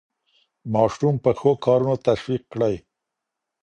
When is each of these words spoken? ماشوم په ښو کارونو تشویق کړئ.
ماشوم 0.73 1.15
په 1.23 1.31
ښو 1.39 1.51
کارونو 1.65 1.93
تشویق 2.07 2.43
کړئ. 2.53 2.75